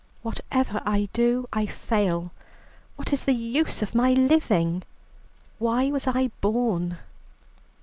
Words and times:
"Whatever 0.23 0.81
I 0.83 1.09
do, 1.13 1.47
I 1.53 1.67
fail; 1.67 2.31
what 2.95 3.13
is 3.13 3.25
the 3.25 3.33
use 3.35 3.83
of 3.83 3.93
my 3.93 4.13
living? 4.13 4.81
Why 5.59 5.91
was 5.91 6.07
I 6.07 6.29
born?" 6.41 6.97